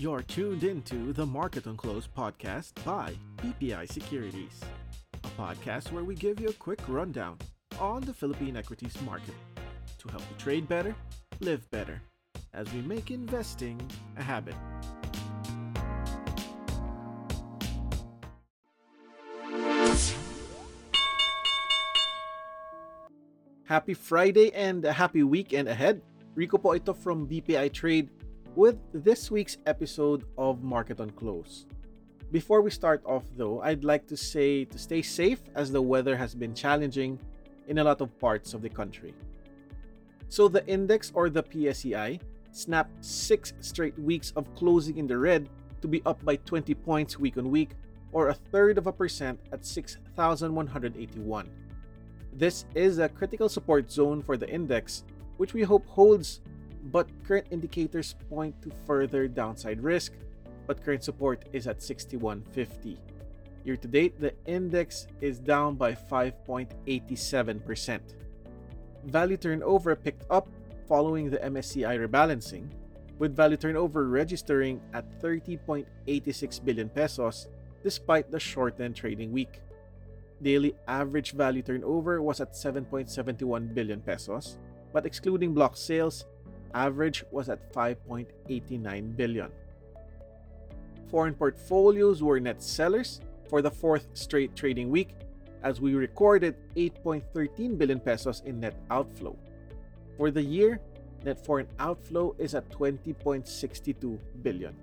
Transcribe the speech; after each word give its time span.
You're 0.00 0.22
tuned 0.22 0.64
into 0.64 1.12
the 1.12 1.26
Market 1.26 1.66
on 1.66 1.76
Close 1.76 2.08
podcast 2.08 2.72
by 2.86 3.12
BPI 3.36 3.86
Securities, 3.92 4.58
a 5.12 5.28
podcast 5.38 5.92
where 5.92 6.04
we 6.04 6.14
give 6.14 6.40
you 6.40 6.48
a 6.48 6.54
quick 6.54 6.80
rundown 6.88 7.36
on 7.78 8.00
the 8.00 8.14
Philippine 8.14 8.56
equities 8.56 8.96
market 9.02 9.34
to 9.98 10.08
help 10.08 10.22
you 10.22 10.36
trade 10.38 10.66
better, 10.66 10.96
live 11.40 11.70
better, 11.70 12.00
as 12.54 12.72
we 12.72 12.80
make 12.80 13.10
investing 13.10 13.78
a 14.16 14.22
habit. 14.22 14.54
Happy 23.64 23.92
Friday 23.92 24.50
and 24.54 24.82
a 24.86 24.94
happy 24.94 25.22
weekend 25.22 25.68
ahead. 25.68 26.00
Rico 26.34 26.56
po 26.56 26.72
ito 26.72 26.94
from 26.94 27.28
BPI 27.28 27.68
Trade 27.74 28.08
with 28.56 28.78
this 28.92 29.30
week's 29.30 29.58
episode 29.66 30.24
of 30.36 30.62
Market 30.62 31.00
on 31.00 31.10
Close. 31.10 31.66
Before 32.32 32.62
we 32.62 32.70
start 32.70 33.00
off 33.06 33.24
though, 33.36 33.60
I'd 33.60 33.84
like 33.84 34.06
to 34.08 34.16
say 34.16 34.64
to 34.64 34.78
stay 34.78 35.02
safe 35.02 35.40
as 35.54 35.70
the 35.70 35.80
weather 35.80 36.16
has 36.16 36.34
been 36.34 36.54
challenging 36.54 37.18
in 37.68 37.78
a 37.78 37.84
lot 37.84 38.00
of 38.00 38.18
parts 38.18 38.52
of 38.52 38.62
the 38.62 38.68
country. 38.68 39.14
So 40.28 40.48
the 40.48 40.66
index 40.66 41.12
or 41.14 41.30
the 41.30 41.42
PSEI 41.42 42.20
snapped 42.50 43.04
6 43.04 43.52
straight 43.60 43.98
weeks 43.98 44.32
of 44.34 44.52
closing 44.56 44.98
in 44.98 45.06
the 45.06 45.18
red 45.18 45.48
to 45.80 45.88
be 45.88 46.02
up 46.04 46.24
by 46.24 46.36
20 46.36 46.74
points 46.74 47.18
week 47.18 47.36
on 47.38 47.50
week 47.50 47.70
or 48.12 48.28
a 48.28 48.34
third 48.34 48.78
of 48.78 48.88
a 48.88 48.92
percent 48.92 49.38
at 49.52 49.64
6181. 49.64 51.48
This 52.32 52.64
is 52.74 52.98
a 52.98 53.08
critical 53.08 53.48
support 53.48 53.90
zone 53.90 54.22
for 54.22 54.36
the 54.36 54.48
index, 54.48 55.04
which 55.36 55.54
we 55.54 55.62
hope 55.62 55.86
holds, 55.86 56.40
but 56.84 57.08
current 57.24 57.46
indicators 57.50 58.14
point 58.28 58.60
to 58.62 58.70
further 58.86 59.26
downside 59.28 59.82
risk, 59.82 60.12
but 60.66 60.84
current 60.84 61.04
support 61.04 61.44
is 61.52 61.66
at 61.66 61.82
6150. 61.82 62.98
Year 63.64 63.76
to 63.76 63.88
date, 63.88 64.20
the 64.20 64.32
index 64.46 65.06
is 65.20 65.38
down 65.38 65.76
by 65.76 65.92
5.87%. 65.92 68.00
Value 69.04 69.36
turnover 69.36 69.96
picked 69.96 70.24
up 70.30 70.48
following 70.88 71.30
the 71.30 71.38
MSCI 71.38 72.06
rebalancing, 72.06 72.68
with 73.18 73.36
value 73.36 73.56
turnover 73.56 74.08
registering 74.08 74.80
at 74.94 75.20
30.86 75.20 76.64
billion 76.64 76.88
pesos 76.88 77.48
despite 77.82 78.30
the 78.30 78.40
shortened 78.40 78.96
trading 78.96 79.32
week 79.32 79.60
daily 80.42 80.74
average 80.88 81.32
value 81.32 81.62
turnover 81.62 82.22
was 82.22 82.40
at 82.40 82.52
7.71 82.52 83.74
billion 83.74 84.00
pesos, 84.00 84.58
but 84.92 85.06
excluding 85.06 85.54
block 85.54 85.76
sales, 85.76 86.24
average 86.74 87.24
was 87.30 87.48
at 87.48 87.72
5.89 87.72 89.16
billion. 89.16 89.50
Foreign 91.10 91.34
portfolios 91.34 92.22
were 92.22 92.38
net 92.38 92.62
sellers 92.62 93.20
for 93.48 93.62
the 93.62 93.70
fourth 93.70 94.06
straight 94.14 94.54
trading 94.54 94.90
week 94.90 95.16
as 95.62 95.80
we 95.80 95.94
recorded 95.94 96.56
8.13 96.76 97.76
billion 97.76 98.00
pesos 98.00 98.42
in 98.46 98.60
net 98.60 98.76
outflow. 98.90 99.36
For 100.16 100.30
the 100.30 100.42
year, 100.42 100.80
net 101.24 101.44
foreign 101.44 101.66
outflow 101.78 102.34
is 102.38 102.54
at 102.54 102.70
20.62 102.70 104.18
billion. 104.42 104.74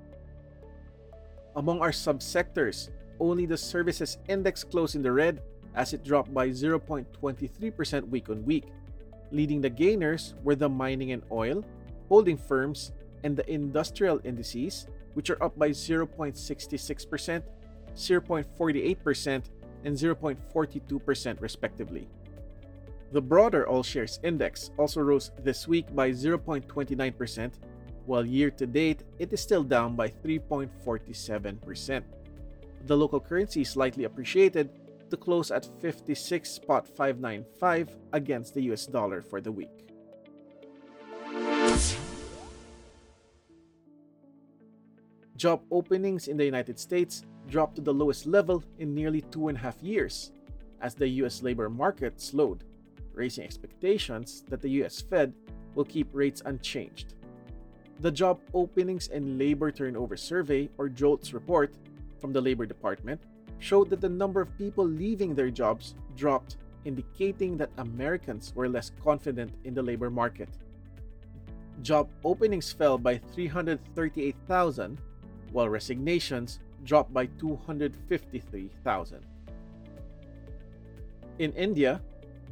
Among 1.56 1.82
our 1.82 1.92
subsectors, 1.92 2.90
only 3.20 3.46
the 3.46 3.58
services 3.58 4.18
index 4.28 4.64
closed 4.64 4.96
in 4.96 5.02
the 5.02 5.12
red 5.12 5.42
as 5.74 5.94
it 5.94 6.04
dropped 6.04 6.34
by 6.34 6.50
0.23% 6.50 8.10
week 8.10 8.30
on 8.30 8.46
week. 8.46 8.66
Leading 9.32 9.62
the 9.62 9.70
gainers 9.70 10.34
were 10.44 10.56
the 10.56 10.70
mining 10.70 11.12
and 11.12 11.24
oil, 11.32 11.64
holding 12.10 12.38
firms, 12.38 12.92
and 13.24 13.36
the 13.36 13.50
industrial 13.52 14.20
indices, 14.24 14.88
which 15.14 15.30
are 15.30 15.42
up 15.44 15.58
by 15.58 15.70
0.66%, 15.70 17.44
0.48%, 17.96 19.44
and 19.84 19.96
0.42% 19.96 21.42
respectively. 21.42 22.08
The 23.12 23.22
broader 23.22 23.68
all 23.68 23.84
shares 23.84 24.20
index 24.24 24.72
also 24.78 25.02
rose 25.02 25.32
this 25.44 25.68
week 25.68 25.94
by 25.96 26.12
0.29%, 26.12 27.52
while 28.06 28.26
year 28.26 28.52
to 28.52 28.68
date 28.68 29.04
it 29.20 29.34
is 29.34 29.42
still 29.42 29.64
down 29.64 29.96
by 29.96 30.10
3.47% 30.10 32.04
the 32.88 32.96
local 32.96 33.20
currency 33.20 33.64
slightly 33.64 34.06
appreciated 34.06 34.70
to 35.10 35.18
close 35.18 35.52
at 35.52 35.68
56.595 35.82 37.90
against 38.14 38.54
the 38.54 38.62
US 38.72 38.86
dollar 38.86 39.22
for 39.22 39.42
the 39.42 39.52
week. 39.52 39.90
Job 45.38 45.62
openings 45.70 46.28
in 46.28 46.36
the 46.36 46.44
United 46.44 46.80
States 46.80 47.24
dropped 47.48 47.76
to 47.76 47.82
the 47.82 47.94
lowest 47.94 48.26
level 48.26 48.64
in 48.80 48.96
nearly 48.96 49.22
two 49.22 49.50
and 49.50 49.58
a 49.58 49.62
half 49.62 49.82
years 49.84 50.32
as 50.82 50.96
the 50.96 51.08
US 51.22 51.44
labor 51.44 51.70
market 51.70 52.20
slowed, 52.20 52.64
raising 53.14 53.44
expectations 53.44 54.44
that 54.50 54.62
the 54.62 54.82
US 54.82 55.00
Fed 55.00 55.34
will 55.76 55.86
keep 55.86 56.08
rates 56.12 56.42
unchanged. 56.46 57.14
The 58.00 58.12
Job 58.12 58.40
Openings 58.56 59.10
and 59.10 59.38
Labor 59.38 59.72
Turnover 59.72 60.18
Survey, 60.18 60.70
or 60.80 60.90
JOLTS 60.90 61.34
report, 61.34 61.76
from 62.20 62.34
the 62.34 62.42
Labor 62.42 62.66
Department 62.66 63.22
showed 63.60 63.92
that 63.92 64.02
the 64.02 64.10
number 64.10 64.42
of 64.42 64.58
people 64.58 64.86
leaving 64.86 65.36
their 65.36 65.52
jobs 65.52 65.94
dropped, 66.16 66.58
indicating 66.86 67.58
that 67.58 67.70
Americans 67.78 68.54
were 68.56 68.70
less 68.70 68.92
confident 69.04 69.54
in 69.66 69.76
the 69.76 69.84
labor 69.84 70.10
market. 70.10 70.50
Job 71.84 72.10
openings 72.24 72.72
fell 72.72 72.98
by 72.98 73.18
338,000, 73.34 75.00
while 75.52 75.70
resignations 75.70 76.60
dropped 76.84 77.14
by 77.14 77.26
253,000. 77.40 79.26
In 81.40 81.54
India, 81.54 82.02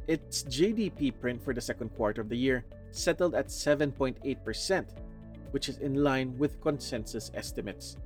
its 0.06 0.44
GDP 0.44 1.12
print 1.18 1.42
for 1.42 1.52
the 1.52 1.60
second 1.60 1.90
quarter 1.96 2.20
of 2.20 2.28
the 2.28 2.36
year 2.36 2.64
settled 2.92 3.34
at 3.34 3.48
7.8%, 3.48 4.86
which 5.50 5.68
is 5.68 5.78
in 5.78 6.02
line 6.02 6.36
with 6.38 6.60
consensus 6.60 7.30
estimates. 7.34 7.96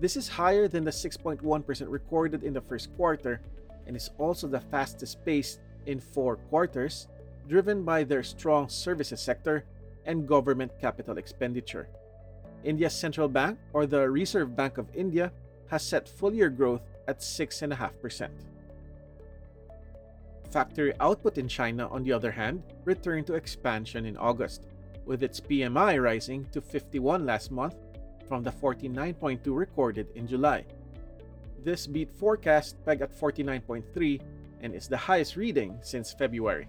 This 0.00 0.16
is 0.16 0.28
higher 0.28 0.66
than 0.66 0.84
the 0.84 0.90
6.1% 0.90 1.86
recorded 1.88 2.42
in 2.42 2.52
the 2.52 2.60
first 2.60 2.94
quarter 2.96 3.40
and 3.86 3.96
is 3.96 4.10
also 4.18 4.48
the 4.48 4.60
fastest 4.60 5.24
pace 5.24 5.58
in 5.86 6.00
four 6.00 6.36
quarters, 6.36 7.08
driven 7.48 7.84
by 7.84 8.02
their 8.02 8.22
strong 8.22 8.68
services 8.68 9.20
sector 9.20 9.64
and 10.06 10.26
government 10.26 10.72
capital 10.80 11.18
expenditure. 11.18 11.88
India's 12.64 12.94
central 12.94 13.28
bank, 13.28 13.58
or 13.72 13.86
the 13.86 14.10
Reserve 14.10 14.56
Bank 14.56 14.78
of 14.78 14.88
India, 14.94 15.30
has 15.68 15.82
set 15.82 16.08
full 16.08 16.34
year 16.34 16.48
growth 16.48 16.82
at 17.06 17.20
6.5%. 17.20 18.28
Factory 20.50 20.92
output 21.00 21.38
in 21.38 21.48
China, 21.48 21.88
on 21.88 22.02
the 22.04 22.12
other 22.12 22.30
hand, 22.30 22.62
returned 22.84 23.26
to 23.26 23.34
expansion 23.34 24.06
in 24.06 24.16
August, 24.16 24.66
with 25.04 25.22
its 25.22 25.40
PMI 25.40 26.02
rising 26.02 26.46
to 26.52 26.60
51 26.60 27.26
last 27.26 27.50
month 27.50 27.74
from 28.26 28.42
the 28.42 28.50
49.2 28.50 29.40
recorded 29.46 30.08
in 30.14 30.26
July. 30.26 30.64
This 31.62 31.86
beat 31.86 32.10
forecast 32.10 32.76
pegged 32.84 33.02
at 33.02 33.12
49.3 33.12 34.20
and 34.60 34.74
is 34.74 34.88
the 34.88 34.96
highest 34.96 35.36
reading 35.36 35.78
since 35.82 36.12
February. 36.12 36.66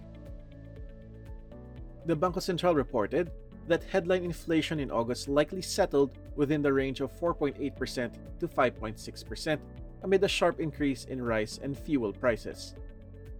The 2.06 2.16
Bangko 2.16 2.38
Sentral 2.38 2.74
reported 2.76 3.30
that 3.68 3.84
headline 3.84 4.24
inflation 4.24 4.80
in 4.80 4.90
August 4.90 5.28
likely 5.28 5.62
settled 5.62 6.18
within 6.36 6.62
the 6.62 6.72
range 6.72 7.00
of 7.00 7.12
4.8% 7.18 8.12
to 8.40 8.48
5.6% 8.48 9.58
amid 10.02 10.22
a 10.22 10.28
sharp 10.28 10.60
increase 10.60 11.04
in 11.04 11.22
rice 11.22 11.58
and 11.62 11.76
fuel 11.76 12.12
prices. 12.12 12.74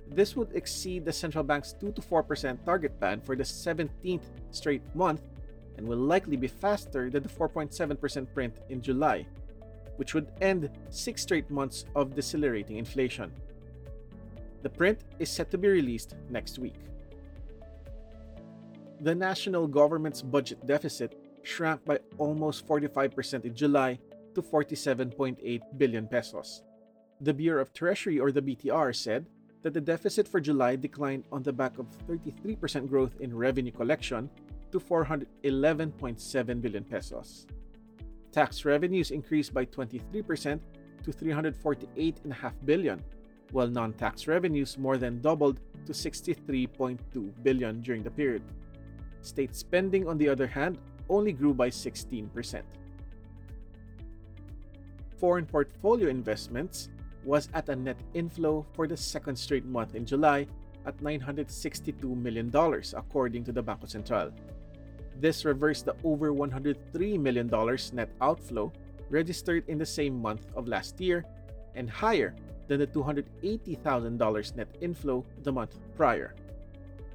This 0.09 0.37
would 0.37 0.55
exceed 0.55 1.05
the 1.05 1.13
central 1.13 1.45
bank's 1.45 1.73
2 1.73 1.93
to 1.93 2.01
4% 2.01 2.65
target 2.65 2.99
band 3.01 3.25
for 3.25 3.37
the 3.37 3.43
17th 3.43 4.23
straight 4.51 4.83
month 4.95 5.23
and 5.77 5.87
will 5.87 5.99
likely 5.99 6.37
be 6.37 6.47
faster 6.47 7.11
than 7.11 7.23
the 7.23 7.29
4.7% 7.29 8.33
print 8.33 8.61
in 8.69 8.81
July, 8.81 9.27
which 9.97 10.15
would 10.15 10.29
end 10.41 10.71
six 10.91 11.23
straight 11.23 11.51
months 11.51 11.85
of 11.95 12.15
decelerating 12.15 12.79
inflation. 12.79 13.33
The 14.63 14.71
print 14.71 15.01
is 15.19 15.31
set 15.31 15.51
to 15.51 15.59
be 15.59 15.69
released 15.69 16.15
next 16.31 16.59
week. 16.59 16.75
The 19.01 19.15
national 19.15 19.67
government's 19.67 20.23
budget 20.23 20.67
deficit 20.67 21.21
shrank 21.43 21.85
by 21.85 21.99
almost 22.17 22.67
45% 22.67 23.45
in 23.45 23.55
July 23.55 23.99
to 24.35 24.41
47.8 24.41 25.61
billion 25.77 26.09
pesos. 26.09 26.63
The 27.21 27.35
Bureau 27.35 27.61
of 27.61 27.73
Treasury 27.73 28.19
or 28.19 28.33
the 28.33 28.43
BTR 28.43 28.95
said 28.95 29.27
that 29.63 29.75
the 29.75 29.81
deficit 29.81 30.27
for 30.27 30.41
July 30.41 30.77
declined 30.77 31.25
on 31.31 31.43
the 31.43 31.53
back 31.53 31.79
of 31.79 31.87
33% 32.07 32.89
growth 32.89 33.17
in 33.21 33.37
revenue 33.37 33.73
collection 33.73 34.31
to 34.73 34.81
411.7 34.81 36.61
billion 36.61 36.85
pesos. 36.85 37.47
Tax 38.33 38.65
revenues 38.65 39.11
increased 39.11 39.53
by 39.53 39.67
23% 39.67 40.61
to 41.03 41.11
348.5 41.11 42.53
billion, 42.65 43.03
while 43.53 43.69
non-tax 43.69 44.27
revenues 44.27 44.79
more 44.79 44.99
than 44.99 45.21
doubled 45.21 45.61
to 45.87 45.93
63.2 45.93 46.99
billion 47.43 47.81
during 47.81 48.03
the 48.03 48.11
period. 48.11 48.43
State 49.27 49.55
spending 49.55 50.07
on 50.07 50.19
the 50.19 50.29
other 50.29 50.47
hand 50.47 50.79
only 51.09 51.33
grew 51.33 51.53
by 51.53 51.69
16%. 51.69 52.63
foreign 55.17 55.47
portfolio 55.47 56.09
investments 56.09 56.89
was 57.25 57.49
at 57.55 57.69
a 57.69 57.77
net 57.77 57.97
inflow 58.15 58.65
for 58.73 58.87
the 58.87 58.97
second 58.97 59.37
straight 59.37 59.65
month 59.65 59.95
in 59.95 60.07
July 60.07 60.47
at 60.85 60.97
$962 60.99 62.05
million, 62.17 62.49
according 62.95 63.43
to 63.43 63.53
the 63.53 63.63
Bangko 63.63 63.87
Sentral. 63.91 64.31
This 65.19 65.45
reversed 65.45 65.87
the 65.87 65.97
over 66.05 66.31
$103 66.31 67.19
million 67.19 67.51
net 67.93 68.11
outflow 68.21 68.73
registered 69.11 69.65
in 69.69 69.79
the 69.79 69.87
same 69.87 70.21
month 70.21 70.47
of 70.55 70.69
last 70.69 71.01
year 71.01 71.25
and 71.75 71.91
higher 71.91 72.35
than 72.69 72.79
the 72.79 72.87
$280,000 72.87 74.57
net 74.57 74.69
inflow 74.81 75.25
the 75.43 75.53
month 75.53 75.79
prior. 75.97 76.35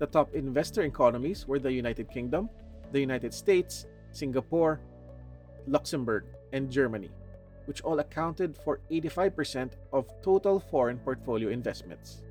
The 0.01 0.07
top 0.07 0.33
investor 0.33 0.81
economies 0.81 1.47
were 1.47 1.59
the 1.59 1.71
United 1.71 2.09
Kingdom, 2.09 2.49
the 2.91 2.99
United 2.99 3.35
States, 3.35 3.85
Singapore, 4.11 4.81
Luxembourg, 5.67 6.25
and 6.53 6.71
Germany, 6.71 7.11
which 7.65 7.81
all 7.81 7.99
accounted 7.99 8.57
for 8.57 8.79
85% 8.89 9.73
of 9.93 10.09
total 10.23 10.59
foreign 10.59 10.97
portfolio 10.97 11.49
investments. 11.49 12.23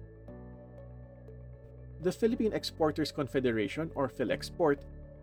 The 2.03 2.11
Philippine 2.11 2.55
Exporters 2.55 3.13
Confederation, 3.13 3.93
or 3.95 4.09
PhilExport, 4.09 4.79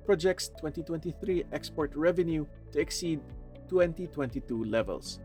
projects 0.06 0.48
2023 0.48 1.44
export 1.52 1.94
revenue 1.98 2.46
to 2.72 2.80
exceed 2.80 3.20
2022 3.68 4.64
levels, 4.64 5.20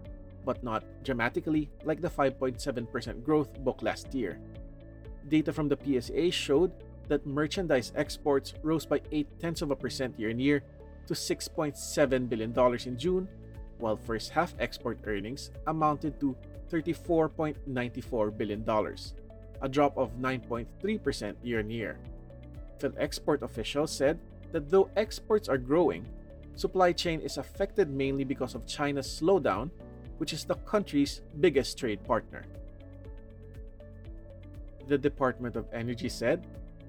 but 0.45 0.65
not 0.65 0.83
dramatically 1.05 1.71
like 1.85 2.01
the 2.01 2.11
5.7% 2.11 3.23
growth 3.23 3.63
booked 3.63 3.85
last 3.85 4.13
year. 4.13 4.41
Data 5.29 5.53
from 5.53 5.69
the 5.69 5.79
PSA 5.79 6.33
showed 6.33 6.73
that 7.09 7.27
merchandise 7.27 7.93
exports 7.97 8.55
rose 8.63 8.87
by 8.87 9.01
8 9.11 9.27
tenths 9.41 9.63
of 9.63 9.71
a 9.71 9.77
percent 9.77 10.19
year 10.19 10.31
on 10.31 10.39
year 10.39 10.63
to 11.07 11.15
$6.7 11.15 12.29
billion 12.29 12.53
in 12.87 12.99
June, 12.99 13.29
while 13.79 13.97
first 13.97 14.31
half 14.31 14.55
export 14.59 14.99
earnings 15.05 15.51
amounted 15.67 16.19
to 16.21 16.37
$34.94 16.71 18.37
billion 18.37 18.65
a 19.63 19.69
drop 19.69 19.97
of 19.97 20.17
9.3% 20.19 21.35
year 21.43 21.61
on 21.61 21.71
year. 21.71 21.99
PhilExport 22.79 23.43
officials 23.43 23.93
said 23.93 24.19
that 24.51 24.69
though 24.69 24.91
exports 24.97 25.49
are 25.49 25.59
growing, 25.59 26.05
supply 26.57 26.93
chain 26.93 27.21
is 27.21 27.39
affected 27.39 27.89
mainly 27.89 28.25
because 28.25 28.55
of 28.55 28.67
China's 28.67 29.07
slowdown, 29.07 29.71
which 30.19 30.33
is 30.33 30.45
the 30.45 30.57
country's 30.67 31.23
biggest 31.41 31.79
trade 31.79 32.03
partner. 32.05 32.45
The 34.89 34.99
Department 34.99 35.55
of 35.55 35.67
Energy 35.73 36.09
said 36.09 36.45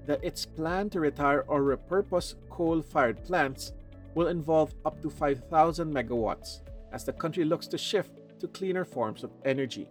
that 0.06 0.22
its 0.22 0.44
plan 0.44 0.90
to 0.90 1.00
retire 1.00 1.44
or 1.48 1.62
repurpose 1.62 2.34
coal 2.50 2.82
fired 2.82 3.24
plants 3.24 3.72
will 4.14 4.28
involve 4.28 4.74
up 4.84 5.00
to 5.02 5.10
5,000 5.10 5.92
megawatts 5.92 6.60
as 6.92 7.04
the 7.04 7.12
country 7.12 7.44
looks 7.44 7.66
to 7.66 7.78
shift 7.78 8.20
to 8.38 8.48
cleaner 8.48 8.84
forms 8.84 9.24
of 9.24 9.32
energy. 9.44 9.88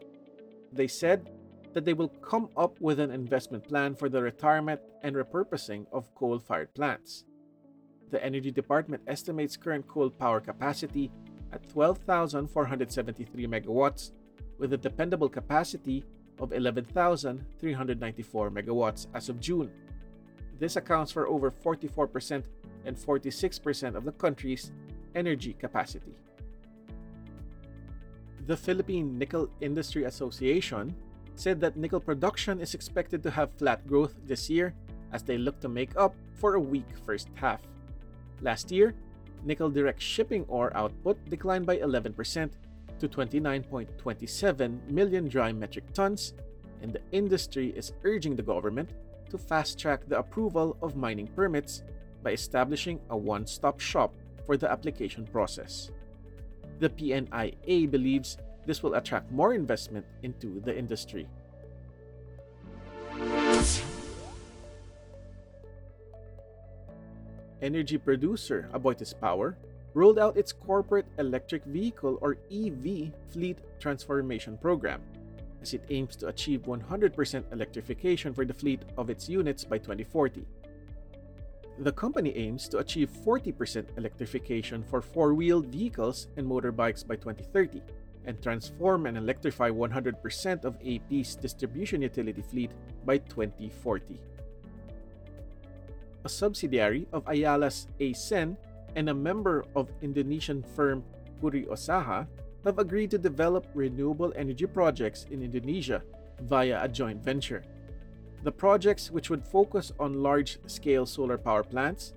They 0.72 0.88
said 0.88 1.30
that 1.74 1.86
they 1.86 1.94
will 1.94 2.08
come 2.10 2.50
up 2.56 2.80
with 2.80 3.00
an 3.00 3.12
investment 3.12 3.68
plan 3.68 3.96
for 3.96 4.10
the 4.10 4.22
retirement 4.22 4.80
and 5.02 5.16
repurposing 5.16 5.88
of 5.92 6.14
coal 6.16 6.40
fired 6.40 6.74
plants. 6.74 7.26
The 8.12 8.24
Energy 8.24 8.52
Department 8.52 9.02
estimates 9.08 9.58
current 9.58 9.88
coal 9.88 10.12
power 10.12 10.40
capacity 10.40 11.12
at 11.52 11.68
12,473 11.70 13.48
megawatts, 13.48 14.12
with 14.60 14.72
a 14.74 14.78
dependable 14.78 15.30
capacity 15.30 16.04
of 16.40 16.54
11,394 16.54 18.52
megawatts 18.52 19.08
as 19.14 19.30
of 19.30 19.40
June. 19.40 19.72
This 20.60 20.76
accounts 20.76 21.12
for 21.12 21.28
over 21.28 21.52
44% 21.52 22.44
and 22.86 22.98
46% 22.98 23.96
of 23.96 24.06
the 24.06 24.12
country's 24.12 24.72
energy 25.16 25.54
capacity. 25.54 26.16
The 28.46 28.58
Philippine 28.58 29.18
Nickel 29.18 29.50
Industry 29.62 30.04
Association 30.04 30.94
said 31.36 31.60
that 31.62 31.78
nickel 31.78 32.00
production 32.00 32.60
is 32.60 32.74
expected 32.74 33.24
to 33.24 33.32
have 33.32 33.54
flat 33.54 33.88
growth 33.88 34.16
this 34.26 34.50
year 34.50 34.74
as 35.12 35.24
they 35.24 35.38
look 35.38 35.60
to 35.62 35.70
make 35.70 35.96
up 35.96 36.16
for 36.34 36.56
a 36.56 36.60
weak 36.60 36.88
first 37.06 37.30
half. 37.36 37.62
Last 38.42 38.72
year, 38.72 38.94
nickel 39.46 39.70
direct 39.70 40.02
shipping 40.02 40.46
ore 40.48 40.76
output 40.76 41.18
declined 41.30 41.66
by 41.66 41.78
11% 41.78 42.52
to 43.00 43.08
29.27 43.08 44.90
million 44.90 45.28
dry 45.28 45.52
metric 45.52 45.86
tons, 45.94 46.34
and 46.82 46.92
the 46.92 47.02
industry 47.12 47.70
is 47.76 47.94
urging 48.04 48.36
the 48.36 48.44
government 48.44 48.90
to 49.34 49.38
fast 49.40 49.80
track 49.80 50.06
the 50.08 50.20
approval 50.20 50.78
of 50.84 50.96
mining 50.96 51.26
permits 51.26 51.82
by 52.22 52.32
establishing 52.32 53.02
a 53.10 53.18
one 53.18 53.48
stop 53.48 53.80
shop 53.80 54.14
for 54.46 54.58
the 54.58 54.70
application 54.70 55.26
process. 55.26 55.90
The 56.78 56.90
PNIA 56.90 57.90
believes 57.90 58.38
this 58.68 58.84
will 58.84 58.94
attract 58.94 59.32
more 59.32 59.56
investment 59.56 60.06
into 60.22 60.62
the 60.62 60.78
industry. 60.78 61.28
Energy 67.62 67.98
producer 67.98 68.70
Aboitiz 68.72 69.18
Power 69.20 69.58
rolled 69.96 70.20
out 70.20 70.38
its 70.38 70.54
corporate 70.54 71.08
electric 71.18 71.66
vehicle 71.66 72.20
or 72.22 72.38
EV 72.54 73.10
fleet 73.34 73.58
transformation 73.80 74.58
program 74.62 75.02
as 75.64 75.74
it 75.74 75.84
aims 75.90 76.16
to 76.18 76.28
achieve 76.28 76.64
100% 76.64 77.44
electrification 77.52 78.34
for 78.34 78.46
the 78.46 78.54
fleet 78.54 78.84
of 78.98 79.10
its 79.10 79.30
units 79.30 79.64
by 79.64 79.78
2040. 79.78 80.46
The 81.80 81.92
company 81.92 82.36
aims 82.36 82.68
to 82.70 82.78
achieve 82.78 83.10
40% 83.26 83.98
electrification 83.98 84.84
for 84.84 85.02
four 85.02 85.34
wheeled 85.34 85.68
vehicles 85.68 86.28
and 86.38 86.46
motorbikes 86.46 87.08
by 87.08 87.16
2030 87.16 87.82
and 88.26 88.42
transform 88.42 89.08
and 89.08 89.18
electrify 89.18 89.70
100% 89.72 90.66
of 90.66 90.78
AP's 90.86 91.36
distribution 91.36 92.02
utility 92.02 92.42
fleet 92.42 92.72
by 93.06 93.18
2040. 93.18 94.20
A 96.26 96.30
subsidiary 96.30 97.08
of 97.12 97.26
Ayala's 97.26 97.88
ACEN 98.00 98.56
and 98.96 99.10
a 99.10 99.14
member 99.14 99.66
of 99.76 99.90
Indonesian 100.02 100.64
firm 100.76 101.04
Puri 101.42 101.66
Usaha 101.66 102.28
have 102.64 102.80
agreed 102.80 103.12
to 103.12 103.18
develop 103.18 103.68
renewable 103.74 104.34
energy 104.36 104.66
projects 104.66 105.26
in 105.32 105.44
Indonesia 105.44 106.02
via 106.42 106.84
a 106.84 106.88
joint 106.88 107.24
venture. 107.24 107.64
The 108.44 108.52
projects, 108.52 109.12
which 109.12 109.30
would 109.30 109.46
focus 109.46 109.92
on 110.00 110.24
large 110.24 110.60
scale 110.68 111.06
solar 111.06 111.38
power 111.38 111.64
plants, 111.64 112.14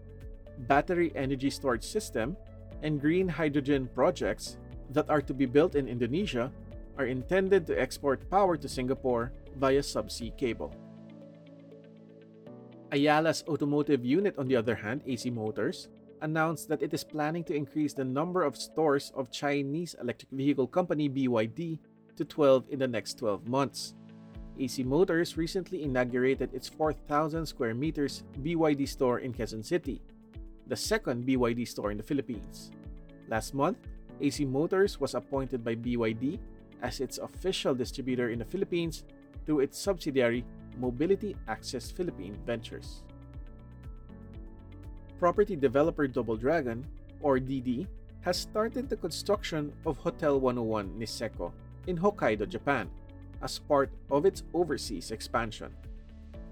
battery 0.66 1.12
energy 1.14 1.50
storage 1.50 1.84
system, 1.84 2.36
and 2.82 3.00
green 3.00 3.28
hydrogen 3.28 3.88
projects, 3.94 4.58
that 4.90 5.10
are 5.10 5.22
to 5.22 5.34
be 5.34 5.46
built 5.46 5.74
in 5.74 5.88
Indonesia 5.88 6.52
are 6.98 7.06
intended 7.06 7.66
to 7.66 7.78
export 7.78 8.28
power 8.30 8.56
to 8.56 8.68
Singapore 8.68 9.32
via 9.58 9.80
subsea 9.80 10.36
cable. 10.36 10.74
Ayala's 12.92 13.44
automotive 13.48 14.04
unit, 14.04 14.38
on 14.38 14.46
the 14.46 14.56
other 14.56 14.74
hand, 14.74 15.02
AC 15.06 15.30
Motors, 15.30 15.88
announced 16.22 16.68
that 16.68 16.82
it 16.82 16.92
is 16.94 17.04
planning 17.04 17.44
to 17.44 17.54
increase 17.54 17.92
the 17.92 18.04
number 18.04 18.42
of 18.42 18.56
stores 18.56 19.12
of 19.14 19.30
Chinese 19.30 19.94
electric 20.00 20.30
vehicle 20.30 20.66
company 20.66 21.08
BYD 21.08 21.78
to 22.16 22.24
12 22.24 22.64
in 22.70 22.78
the 22.78 22.88
next 22.88 23.18
12 23.18 23.48
months. 23.48 23.94
AC 24.58 24.82
Motors 24.84 25.36
recently 25.36 25.82
inaugurated 25.82 26.52
its 26.54 26.68
4,000 26.68 27.44
square 27.44 27.74
meters 27.74 28.24
BYD 28.42 28.88
store 28.88 29.18
in 29.18 29.32
Quezon 29.32 29.64
City, 29.64 30.00
the 30.66 30.76
second 30.76 31.26
BYD 31.26 31.68
store 31.68 31.90
in 31.90 31.98
the 31.98 32.02
Philippines. 32.02 32.70
Last 33.28 33.54
month, 33.54 33.78
AC 34.20 34.44
Motors 34.44 34.98
was 34.98 35.14
appointed 35.14 35.62
by 35.62 35.74
BYD 35.74 36.38
as 36.82 37.00
its 37.00 37.18
official 37.18 37.74
distributor 37.74 38.30
in 38.30 38.38
the 38.38 38.44
Philippines 38.44 39.04
through 39.44 39.60
its 39.60 39.78
subsidiary 39.78 40.44
Mobility 40.78 41.36
Access 41.48 41.90
Philippine 41.90 42.36
Ventures. 42.46 43.02
Property 45.18 45.56
developer 45.56 46.06
Double 46.06 46.36
Dragon, 46.36 46.84
or 47.22 47.38
DD, 47.38 47.86
has 48.20 48.36
started 48.36 48.90
the 48.90 48.96
construction 48.96 49.72
of 49.86 49.96
Hotel 49.96 50.38
101 50.38 50.90
Niseko 50.98 51.52
in 51.86 51.96
Hokkaido, 51.96 52.46
Japan, 52.46 52.90
as 53.40 53.58
part 53.58 53.90
of 54.10 54.26
its 54.26 54.42
overseas 54.52 55.10
expansion. 55.10 55.72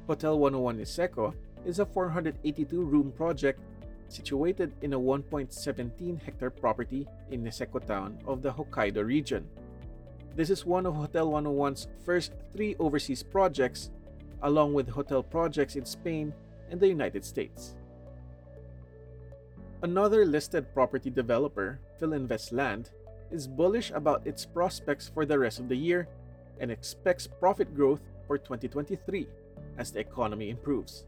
Hotel 0.06 0.38
101 0.38 0.78
Niseko 0.78 1.35
is 1.66 1.78
a 1.78 1.85
482 1.85 2.80
room 2.80 3.12
project 3.12 3.61
situated 4.09 4.73
in 4.80 4.94
a 4.94 4.99
1.17 4.99 6.23
hectare 6.23 6.50
property 6.50 7.06
in 7.30 7.44
Niseko 7.44 7.85
town 7.87 8.18
of 8.26 8.40
the 8.40 8.52
Hokkaido 8.52 9.04
region. 9.04 9.47
This 10.37 10.49
is 10.49 10.64
one 10.64 10.87
of 10.87 10.94
Hotel 10.94 11.28
101's 11.28 11.88
first 12.04 12.33
three 12.52 12.76
overseas 12.78 13.23
projects, 13.23 13.90
along 14.42 14.73
with 14.73 14.88
hotel 14.88 15.23
projects 15.23 15.76
in 15.76 15.85
Spain 15.85 16.33
and 16.71 16.80
the 16.80 16.88
United 16.88 17.25
States. 17.25 17.75
Another 19.85 20.25
listed 20.25 20.73
property 20.73 21.11
developer, 21.11 21.79
Filinvest 22.00 22.55
Land, 22.55 22.88
is 23.31 23.47
bullish 23.47 23.91
about 23.91 24.26
its 24.26 24.47
prospects 24.47 25.11
for 25.12 25.26
the 25.26 25.38
rest 25.38 25.61
of 25.61 25.69
the 25.69 25.76
year 25.76 26.09
and 26.59 26.71
expects 26.71 27.26
profit 27.26 27.76
growth 27.76 28.00
for 28.26 28.38
2023 28.38 29.29
as 29.76 29.91
the 29.91 30.00
economy 30.00 30.49
improves. 30.49 31.05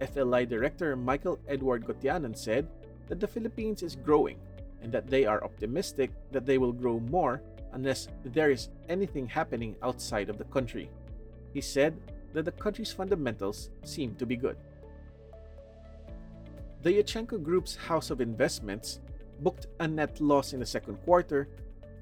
FLI 0.00 0.44
Director 0.44 0.96
Michael 0.96 1.38
Edward 1.46 1.86
Gotianun 1.86 2.36
said 2.36 2.66
that 3.06 3.20
the 3.20 3.28
Philippines 3.28 3.84
is 3.84 3.94
growing 3.94 4.38
and 4.82 4.90
that 4.90 5.06
they 5.06 5.24
are 5.24 5.44
optimistic 5.44 6.10
that 6.32 6.44
they 6.44 6.58
will 6.58 6.72
grow 6.72 6.98
more 6.98 7.40
unless 7.74 8.08
there 8.24 8.50
is 8.50 8.70
anything 8.88 9.28
happening 9.28 9.76
outside 9.84 10.28
of 10.28 10.36
the 10.36 10.50
country. 10.50 10.90
He 11.54 11.60
said 11.60 11.94
that 12.32 12.44
the 12.44 12.58
country's 12.58 12.90
fundamentals 12.90 13.70
seem 13.84 14.16
to 14.16 14.26
be 14.26 14.34
good. 14.34 14.56
The 16.82 16.92
Yuchengco 16.92 17.42
Group's 17.42 17.76
House 17.76 18.08
of 18.08 18.22
Investments 18.22 19.00
booked 19.40 19.66
a 19.80 19.86
net 19.86 20.18
loss 20.18 20.54
in 20.54 20.60
the 20.60 20.66
second 20.66 20.96
quarter 21.04 21.46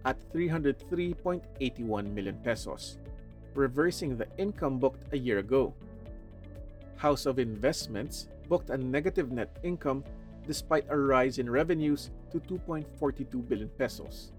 at 0.05 0.21
303.81 0.33 2.15
million 2.15 2.37
pesos, 2.45 2.99
reversing 3.57 4.17
the 4.17 4.29
income 4.39 4.79
booked 4.79 5.13
a 5.13 5.19
year 5.19 5.41
ago. 5.41 5.75
House 6.95 7.27
of 7.27 7.41
Investments 7.41 8.29
booked 8.49 8.71
a 8.71 8.79
negative 8.79 9.33
net 9.33 9.51
income 9.65 10.05
despite 10.47 10.87
a 10.91 10.97
rise 10.97 11.41
in 11.41 11.51
revenues 11.51 12.11
to 12.31 12.39
2.42 12.39 13.49
billion 13.49 13.69
pesos 13.71 14.31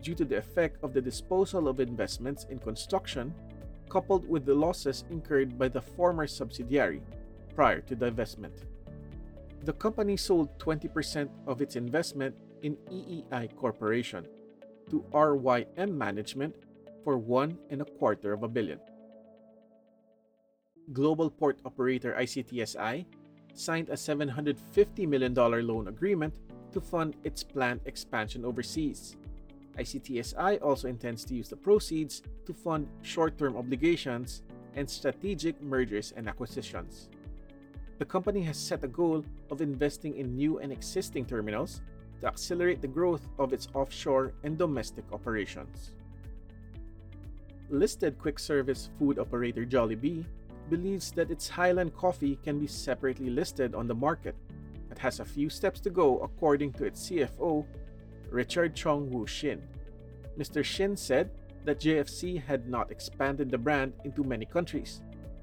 due 0.00 0.14
to 0.14 0.24
the 0.24 0.38
effect 0.38 0.82
of 0.82 0.94
the 0.94 1.00
disposal 1.00 1.68
of 1.68 1.78
investments 1.78 2.46
in 2.48 2.58
construction 2.58 3.34
coupled 3.90 4.26
with 4.26 4.46
the 4.46 4.54
losses 4.54 5.04
incurred 5.10 5.58
by 5.58 5.68
the 5.68 5.82
former 5.82 6.26
subsidiary 6.26 7.02
prior 7.54 7.82
to 7.82 7.94
divestment. 7.94 8.64
The 9.64 9.72
company 9.72 10.18
sold 10.18 10.58
20% 10.58 11.30
of 11.46 11.62
its 11.62 11.74
investment 11.74 12.36
in 12.60 12.76
EEI 12.92 13.56
Corporation 13.56 14.26
to 14.90 15.02
RYM 15.10 15.96
Management 15.96 16.54
for 17.02 17.16
one 17.16 17.56
and 17.70 17.80
a 17.80 17.86
quarter 17.86 18.34
of 18.34 18.42
a 18.42 18.48
billion. 18.48 18.78
Global 20.92 21.30
Port 21.30 21.60
Operator 21.64 22.14
ICTSI 22.20 23.06
signed 23.54 23.88
a 23.88 23.94
$750 23.94 25.08
million 25.08 25.32
loan 25.32 25.88
agreement 25.88 26.34
to 26.72 26.80
fund 26.82 27.16
its 27.24 27.42
planned 27.42 27.80
expansion 27.86 28.44
overseas. 28.44 29.16
ICTSI 29.78 30.60
also 30.60 30.88
intends 30.88 31.24
to 31.24 31.34
use 31.34 31.48
the 31.48 31.56
proceeds 31.56 32.20
to 32.44 32.52
fund 32.52 32.86
short 33.00 33.38
term 33.38 33.56
obligations 33.56 34.42
and 34.74 34.88
strategic 34.90 35.62
mergers 35.62 36.12
and 36.18 36.28
acquisitions. 36.28 37.08
The 38.04 38.10
company 38.10 38.42
has 38.42 38.58
set 38.58 38.84
a 38.84 38.88
goal 38.88 39.24
of 39.50 39.62
investing 39.62 40.18
in 40.18 40.36
new 40.36 40.58
and 40.58 40.70
existing 40.70 41.24
terminals 41.24 41.80
to 42.20 42.26
accelerate 42.26 42.82
the 42.82 42.86
growth 42.86 43.26
of 43.38 43.54
its 43.54 43.68
offshore 43.72 44.34
and 44.42 44.58
domestic 44.58 45.06
operations. 45.10 45.94
Listed 47.70 48.18
quick 48.18 48.38
service 48.38 48.90
food 48.98 49.18
operator 49.18 49.64
Jollibee 49.64 50.26
believes 50.68 51.12
that 51.12 51.30
its 51.30 51.48
Highland 51.48 51.94
coffee 51.96 52.38
can 52.44 52.60
be 52.60 52.66
separately 52.66 53.30
listed 53.30 53.74
on 53.74 53.88
the 53.88 53.94
market, 53.94 54.36
but 54.90 54.98
has 54.98 55.20
a 55.20 55.24
few 55.24 55.48
steps 55.48 55.80
to 55.80 55.88
go 55.88 56.18
according 56.18 56.74
to 56.74 56.84
its 56.84 57.08
CFO, 57.08 57.64
Richard 58.28 58.76
Chong 58.76 59.08
Woo 59.08 59.26
Shin. 59.26 59.62
Mr. 60.38 60.62
Shin 60.62 60.94
said 60.94 61.30
that 61.64 61.80
JFC 61.80 62.44
had 62.44 62.68
not 62.68 62.90
expanded 62.90 63.50
the 63.50 63.56
brand 63.56 63.94
into 64.04 64.22
many 64.22 64.44
countries. 64.44 65.00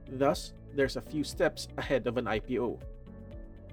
Thus, 0.08 0.54
there's 0.76 0.96
a 0.96 1.02
few 1.02 1.24
steps 1.24 1.68
ahead 1.78 2.08
of 2.08 2.18
an 2.18 2.26
IPO. 2.26 2.80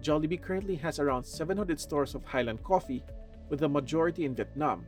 Jollibee 0.03 0.41
currently 0.41 0.77
has 0.77 0.99
around 0.99 1.25
700 1.25 1.81
stores 1.81 2.15
of 2.15 2.25
Highland 2.25 2.63
Coffee, 2.63 3.05
with 3.49 3.61
the 3.61 3.69
majority 3.69 4.25
in 4.25 4.35
Vietnam, 4.35 4.87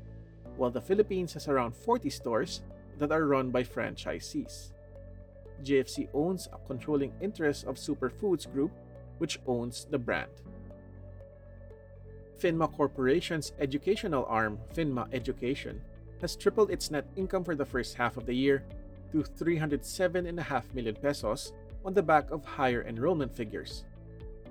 while 0.57 0.71
the 0.71 0.81
Philippines 0.81 1.33
has 1.33 1.49
around 1.49 1.75
40 1.75 2.11
stores 2.11 2.63
that 2.99 3.13
are 3.13 3.27
run 3.27 3.51
by 3.51 3.63
franchisees. 3.63 4.73
JFC 5.63 6.09
owns 6.15 6.49
a 6.53 6.59
controlling 6.67 7.13
interest 7.21 7.65
of 7.65 7.77
Superfoods 7.77 8.51
Group, 8.53 8.71
which 9.19 9.41
owns 9.47 9.87
the 9.91 9.99
brand. 9.99 10.31
PHINMA 12.39 12.73
Corporation's 12.73 13.53
educational 13.59 14.25
arm, 14.29 14.59
PHINMA 14.75 15.09
Education, 15.13 15.81
has 16.21 16.37
tripled 16.37 16.71
its 16.71 16.91
net 16.91 17.07
income 17.17 17.45
for 17.45 17.55
the 17.55 17.65
first 17.65 17.95
half 17.95 18.17
of 18.17 18.27
the 18.27 18.35
year 18.35 18.65
to 19.13 19.23
307.5 19.23 20.75
million 20.75 20.95
pesos 20.95 21.53
on 21.85 21.95
the 21.95 22.03
back 22.03 22.31
of 22.31 22.45
higher 22.45 22.85
enrollment 22.87 23.35
figures. 23.35 23.85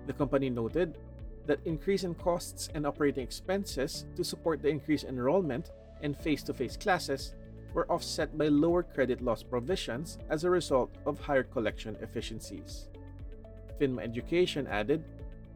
The 0.07 0.13
company 0.13 0.50
noted 0.50 0.98
that 1.45 1.59
increase 1.65 2.03
in 2.03 2.15
costs 2.15 2.69
and 2.74 2.86
operating 2.86 3.24
expenses 3.24 4.05
to 4.15 4.24
support 4.24 4.62
the 4.62 4.69
increased 4.69 5.05
enrollment 5.05 5.71
and 6.01 6.17
face-to-face 6.17 6.77
classes 6.77 7.36
were 7.74 7.91
offset 7.91 8.38
by 8.38 8.48
lower 8.48 8.83
credit 8.83 9.21
loss 9.21 9.43
provisions 9.43 10.17
as 10.29 10.43
a 10.43 10.50
result 10.50 10.91
of 11.05 11.19
higher 11.19 11.43
collection 11.43 11.95
efficiencies. 12.01 12.88
PHINMA 13.79 14.03
Education 14.03 14.67
added 14.67 15.03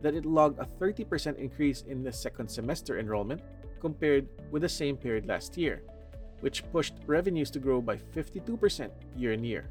that 0.02 0.14
it 0.14 0.26
logged 0.26 0.60
a 0.60 0.68
30% 0.80 1.38
increase 1.38 1.82
in 1.88 2.04
the 2.04 2.12
second 2.12 2.50
semester 2.50 3.00
enrollment 3.00 3.42
compared 3.80 4.28
with 4.52 4.62
the 4.62 4.70
same 4.70 4.96
period 4.98 5.26
last 5.26 5.58
year, 5.58 5.82
which 6.42 6.64
pushed 6.72 6.94
revenues 7.06 7.50
to 7.52 7.60
grow 7.60 7.82
by 7.82 7.98
52% 7.98 8.90
year 9.18 9.34
on 9.34 9.44
year. 9.44 9.70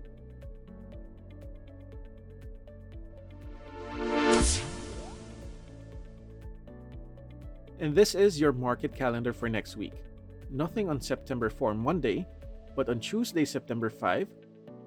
And 7.82 7.96
this 7.96 8.14
is 8.14 8.38
your 8.38 8.52
market 8.52 8.94
calendar 8.94 9.32
for 9.32 9.48
next 9.48 9.76
week. 9.76 9.94
Nothing 10.52 10.88
on 10.88 11.00
September 11.00 11.50
4 11.50 11.74
Monday, 11.74 12.24
but 12.76 12.88
on 12.88 13.00
Tuesday, 13.00 13.44
September 13.44 13.90
5, 13.90 14.28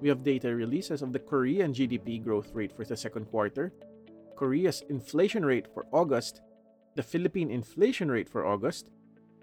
we 0.00 0.08
have 0.08 0.24
data 0.24 0.56
releases 0.56 1.02
of 1.02 1.12
the 1.12 1.18
Korean 1.18 1.74
GDP 1.74 2.24
growth 2.24 2.54
rate 2.54 2.74
for 2.74 2.86
the 2.86 2.96
second 2.96 3.26
quarter, 3.26 3.74
Korea's 4.34 4.82
inflation 4.88 5.44
rate 5.44 5.68
for 5.74 5.84
August, 5.92 6.40
the 6.94 7.02
Philippine 7.02 7.50
inflation 7.50 8.10
rate 8.10 8.30
for 8.30 8.46
August, 8.46 8.88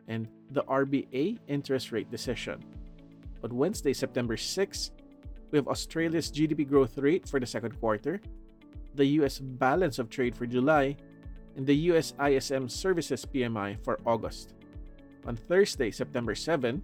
and 0.08 0.28
the 0.50 0.64
RBA 0.64 1.38
interest 1.48 1.92
rate 1.92 2.10
decision. 2.10 2.58
On 3.44 3.56
Wednesday, 3.56 3.94
September 3.94 4.36
6, 4.36 4.92
we 5.52 5.58
have 5.60 5.68
Australia's 5.68 6.32
GDP 6.32 6.68
growth 6.68 6.98
rate 6.98 7.30
for 7.30 7.40
the 7.40 7.46
second 7.46 7.80
quarter, 7.80 8.20
the 8.96 9.06
US 9.22 9.38
balance 9.38 10.00
of 10.00 10.10
trade 10.10 10.36
for 10.36 10.48
July, 10.48 10.98
and 11.56 11.66
the 11.66 11.76
US 11.92 12.14
ISM 12.20 12.70
Services 12.70 13.26
PMI 13.26 13.78
for 13.84 14.00
August. 14.06 14.54
On 15.26 15.36
Thursday, 15.36 15.92
September 15.92 16.36
7, 16.36 16.82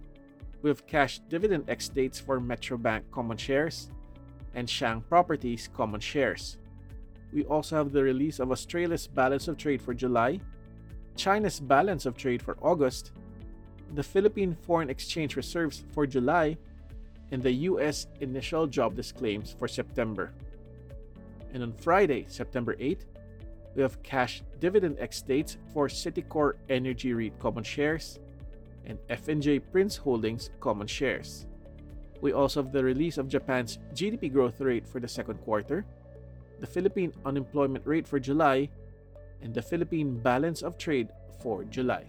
we 0.62 0.70
have 0.70 0.86
cash 0.86 1.20
dividend 1.28 1.64
ex 1.68 1.88
dates 1.88 2.20
for 2.20 2.40
Metrobank 2.40 3.02
common 3.10 3.36
shares 3.36 3.90
and 4.54 4.68
Shang 4.68 5.00
Properties 5.02 5.68
common 5.74 6.00
shares. 6.00 6.58
We 7.32 7.44
also 7.44 7.76
have 7.76 7.92
the 7.92 8.02
release 8.02 8.40
of 8.40 8.50
Australia's 8.50 9.06
balance 9.06 9.48
of 9.48 9.56
trade 9.56 9.80
for 9.80 9.94
July, 9.94 10.40
China's 11.16 11.60
balance 11.60 12.06
of 12.06 12.16
trade 12.16 12.42
for 12.42 12.56
August, 12.60 13.12
the 13.94 14.02
Philippine 14.02 14.56
foreign 14.62 14.90
exchange 14.90 15.36
reserves 15.36 15.84
for 15.92 16.06
July, 16.06 16.56
and 17.30 17.42
the 17.42 17.52
US 17.70 18.06
initial 18.20 18.66
jobless 18.66 19.12
claims 19.12 19.54
for 19.58 19.68
September. 19.68 20.32
And 21.52 21.62
on 21.62 21.72
Friday, 21.72 22.26
September 22.28 22.76
8, 22.78 23.04
we 23.74 23.82
have 23.82 24.02
cash 24.02 24.42
dividend 24.58 24.96
ex 24.98 25.22
dates 25.22 25.56
for 25.72 25.88
Citicore 25.88 26.54
Energy 26.68 27.12
REIT 27.12 27.38
common 27.38 27.64
shares 27.64 28.18
and 28.84 28.98
F&J 29.08 29.60
Prince 29.60 29.96
Holdings 29.96 30.50
common 30.60 30.86
shares. 30.86 31.46
We 32.20 32.32
also 32.32 32.62
have 32.62 32.72
the 32.72 32.84
release 32.84 33.18
of 33.18 33.28
Japan's 33.28 33.78
GDP 33.94 34.32
growth 34.32 34.60
rate 34.60 34.86
for 34.86 35.00
the 35.00 35.08
second 35.08 35.38
quarter, 35.38 35.86
the 36.58 36.66
Philippine 36.66 37.12
unemployment 37.24 37.86
rate 37.86 38.06
for 38.06 38.18
July, 38.18 38.68
and 39.42 39.54
the 39.54 39.62
Philippine 39.62 40.18
balance 40.18 40.62
of 40.62 40.76
trade 40.76 41.08
for 41.42 41.64
July. 41.64 42.04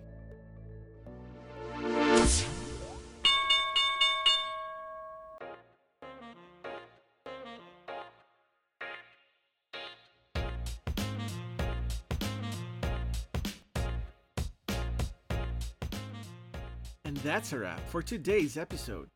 And 17.12 17.18
that's 17.18 17.52
a 17.52 17.60
wrap 17.60 17.86
for 17.90 18.02
today's 18.02 18.56
episode. 18.56 19.10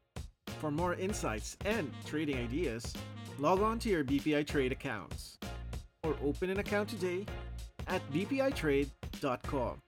For 0.59 0.69
more 0.69 0.95
insights 0.95 1.55
and 1.63 1.89
trading 2.05 2.37
ideas, 2.37 2.93
log 3.39 3.61
on 3.61 3.79
to 3.79 3.89
your 3.89 4.03
BPI 4.03 4.45
Trade 4.45 4.73
accounts 4.73 5.37
or 6.03 6.13
open 6.21 6.49
an 6.49 6.59
account 6.59 6.89
today 6.89 7.25
at 7.87 8.01
bpitrade.com. 8.11 9.79